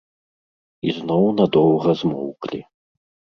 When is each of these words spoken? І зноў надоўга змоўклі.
І 0.87 0.95
зноў 0.99 1.27
надоўга 1.41 1.89
змоўклі. 2.01 2.61